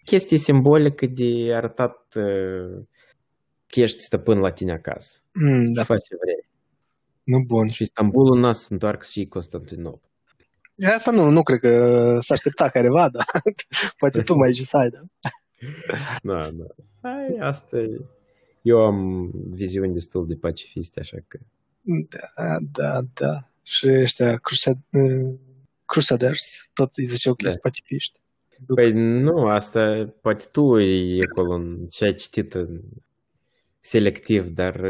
[0.05, 2.21] Chestie simbolică de arătat e,
[3.67, 5.19] că ești stăpân la tine acasă.
[5.33, 5.73] Mm, Da.
[5.73, 6.49] da, Și faci ce vrei.
[7.23, 7.69] nu bun.
[7.69, 10.11] Și Istanbulul n-a să întoarcă și Constantinopol.
[10.95, 11.71] Asta nu, nu cred că
[12.21, 13.21] s-a aștepta careva, da.
[13.99, 15.01] Poate tu mai jisai, da.
[16.23, 16.65] Da, da.
[17.03, 18.01] Hai, asta e.
[18.63, 21.39] Eu am viziuni destul de pacifiste, așa că...
[21.83, 23.51] Da, da, da.
[23.63, 25.35] Și ăștia crusad- uh,
[25.85, 27.51] Crusaders, tot îi ziceau că Da.
[27.51, 28.21] sunt pacifiști.
[28.75, 32.81] Păi nu, asta poate tu e acolo în ce ai citit în
[33.81, 34.81] selectiv, dar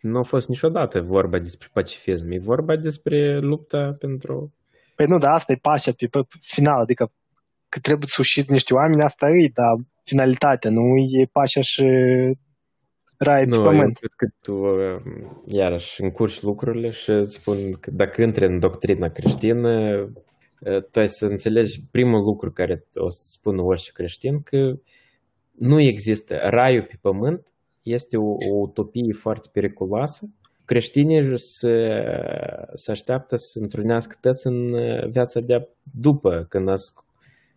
[0.00, 2.30] nu a fost niciodată vorba despre pacifism.
[2.30, 4.54] E vorba despre lupta pentru...
[4.96, 7.12] Păi nu, dar asta e pașa pe, pe final, adică
[7.68, 11.84] că trebuie să ușit niște oameni, asta e, dar finalitatea, nu e pașa și
[13.24, 13.98] rai pe Nu, eu pământ.
[13.98, 19.08] cred că tu um, iarăși încurci lucrurile și îți spun că dacă intri în doctrina
[19.08, 19.70] creștină,
[20.60, 24.74] uh, tu ai să înțelegi primul lucru care o să spună orice creștin, că
[25.52, 26.34] nu există.
[26.42, 27.52] Raiul pe pământ
[27.82, 30.30] este o, o utopie foarte periculoasă.
[30.64, 31.74] Creștinii se,
[32.74, 37.04] se așteaptă să întrunească tăți în uh, viața de după, când nasc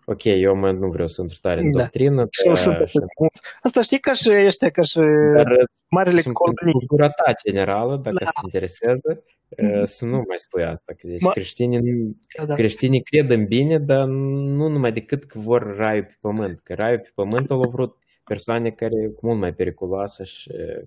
[0.06, 1.80] Ok, eu mă, nu vreau să intru tare în Da.
[1.80, 3.32] doctrină, Și eu sunt dar, așa frumos.
[3.62, 4.98] Asta știi ca și ăștia, ca și
[5.36, 6.74] dar marele sunt colonii.
[6.74, 8.26] cultura ta generală, dacă Da.
[8.26, 10.94] te interesează, uh, să nu mai spui asta.
[10.98, 12.56] Că deci Mă- creștinii, Da, da.
[12.56, 16.60] creștinii cred în bine, dar nu numai decât că vor raiul pe pământ.
[16.64, 20.82] Că raiul pe pământ au vrut persoane care cu mult mai periculoasă și uh,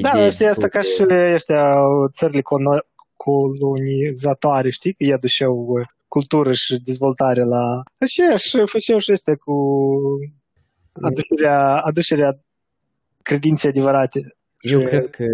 [0.00, 1.74] Da, idei știi asta destul ca de- și ăștia
[2.12, 7.82] țările cono- colonizatoare, știi, că ei aduceau uh, cultură și dezvoltare la...
[8.06, 9.54] Și și făceau și ăștia cu
[10.92, 12.40] aducerea, aducerea
[13.22, 14.36] credinței adevărate.
[14.60, 15.24] Eu Și- cred că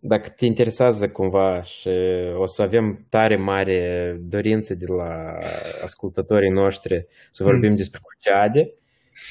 [0.00, 1.88] dacă te interesează cumva și
[2.36, 5.38] o să avem tare mare dorință de la
[5.82, 8.72] ascultătorii noștri să vorbim despre Cruciade,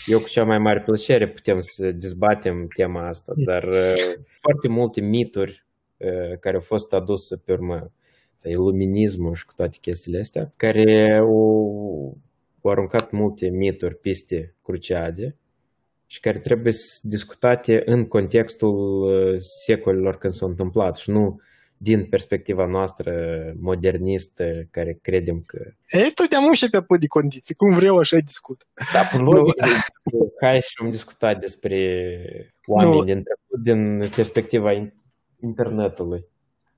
[0.05, 3.93] eu cu cea mai mare plăcere putem să dezbatem tema asta, dar uh,
[4.41, 5.65] foarte multe mituri
[5.97, 7.75] uh, care au fost aduse pe urmă.
[7.75, 7.91] sau
[8.43, 12.17] iluminismul și cu toate chestiile astea, care au,
[12.61, 15.35] au aruncat multe mituri peste Cruciade
[16.05, 19.35] și care trebuie s- discutate în contextul uh,
[19.65, 21.39] secolelor când s-au întâmplat și nu
[21.79, 23.11] din perspectiva noastră
[23.59, 25.59] modernistă care credem că
[25.89, 27.55] Ei, totdeauna și pe apă de condiții.
[27.55, 28.67] Cum vreau, așa discut.
[28.93, 29.55] da, logic,
[30.41, 31.75] hai și am discutat despre
[32.65, 33.03] oameni Nu.
[33.03, 34.93] din trecut din perspectiva in-
[35.41, 36.25] internetului.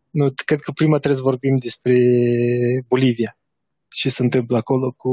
[0.10, 1.94] Nu, cred că prima trebuie să vorbim despre
[2.88, 3.38] Bolivia.
[3.88, 5.12] Ce se întâmplă acolo cu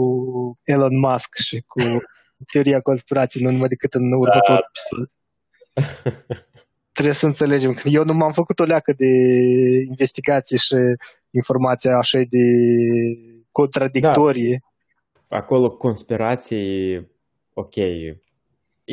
[0.62, 1.80] Elon Musk și cu
[2.53, 4.68] teoria conspirației, nu numai decât în următorul da.
[4.68, 5.11] episod.
[6.97, 9.07] trebuie să înțelegem că eu nu m-am făcut o leacă de
[9.88, 10.74] investigații și
[11.30, 12.44] informația așa de
[13.51, 14.62] contradictorie.
[15.28, 15.36] Da.
[15.36, 17.09] Acolo conspirații,
[17.53, 17.74] ok.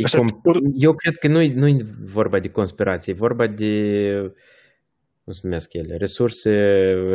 [0.04, 4.34] Așa, com- eu cred că nu nu e vorba de conspirație, e vorba de,
[5.24, 6.52] cum se numesc ele, resurse,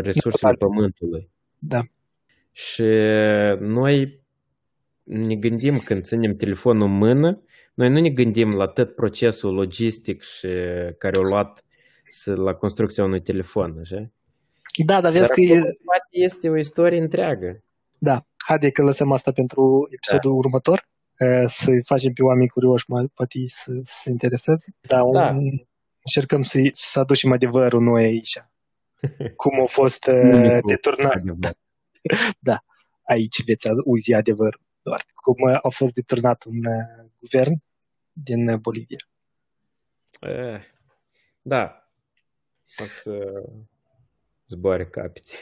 [0.00, 0.66] resursele da.
[0.66, 1.30] pământului.
[1.58, 1.80] Da.
[2.52, 2.88] Și
[3.58, 4.20] noi
[5.02, 7.42] ne gândim când ținem telefonul în mână,
[7.74, 10.48] noi nu ne gândim la tot procesul logistic și
[10.98, 11.64] care a luat
[12.24, 14.10] la construcția unui telefon, așa?
[14.84, 15.62] Da, dar vezi dar că e...
[16.10, 17.62] este o istorie întreagă.
[17.98, 20.36] Da, haide că lăsăm asta pentru episodul da.
[20.36, 20.88] următor,
[21.46, 24.74] să facem pe oameni curioși, mai poate să se intereseze.
[24.80, 25.28] Da, da.
[25.28, 25.66] Un,
[26.08, 28.42] încercăm să, să aducem adevărul noi aici.
[29.36, 31.22] Cum a fost uh, deturnat.
[32.48, 32.64] da,
[33.02, 35.06] aici veți auzi adevărul doar.
[35.14, 37.62] Cum a fost deturnat un uh, guvern
[38.12, 38.98] din Bolivia.
[40.20, 40.60] Eh,
[41.42, 41.88] da.
[42.82, 43.42] O să
[44.46, 45.32] zboare capete.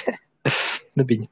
[0.94, 1.24] da, bine.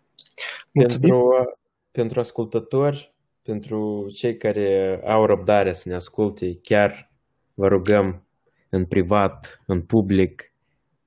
[0.72, 1.08] Mulțumim.
[1.08, 1.58] Pentru,
[1.90, 7.12] pentru ascultători, pentru cei care au răbdare să ne asculte, chiar
[7.54, 8.27] vă rugăm
[8.68, 10.52] în privat, în public,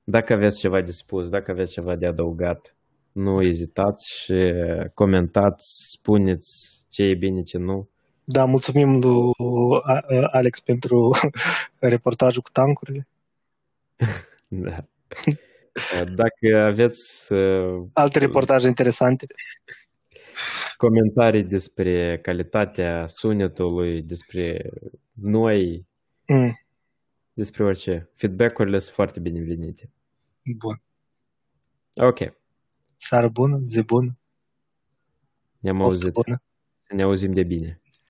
[0.03, 2.75] dacă aveți ceva de spus, dacă aveți ceva de adăugat,
[3.11, 4.53] nu ezitați și
[4.93, 7.89] comentați, spuneți ce e bine, ce nu.
[8.23, 11.11] Da, mulțumim lui Alex pentru
[11.79, 13.07] reportajul cu tancurile.
[14.47, 14.85] da.
[16.15, 17.33] Dacă aveți...
[17.33, 19.25] Uh, Alte reportaje interesante.
[20.77, 24.69] Comentarii despre calitatea sunetului, despre
[25.13, 25.85] noi,
[26.27, 26.59] mm.
[27.33, 28.09] Despre orice.
[28.13, 29.91] Feedback-urile sunt foarte binevenite.
[30.57, 30.81] Bun.
[31.95, 32.19] Ok.
[32.97, 34.17] Seară bună, zi bună.
[35.59, 36.11] Ne-am auzit.
[36.11, 36.43] Bună.
[36.87, 37.80] Să ne auzim de bine.